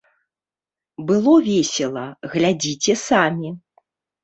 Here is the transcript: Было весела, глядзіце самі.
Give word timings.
Было 1.11 1.35
весела, 1.49 2.07
глядзіце 2.33 2.99
самі. 3.07 3.55